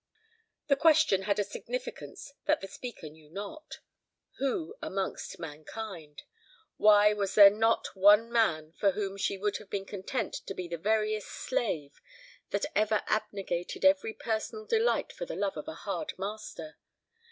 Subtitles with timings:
[0.67, 3.81] The question had a significance that the speaker knew not.
[4.39, 6.23] Who amongst mankind?
[6.77, 10.67] Why, was there not one man for whom she would have been content to be
[10.67, 12.01] the veriest slave
[12.49, 16.79] that ever abnegated every personal delight for the love of a hard master?